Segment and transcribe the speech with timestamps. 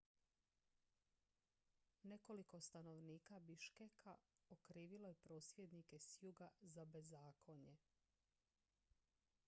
[2.03, 4.15] nekoliko stanovnika biškeka
[4.49, 7.77] okrivilo je prosvjednike s juga za bezakonje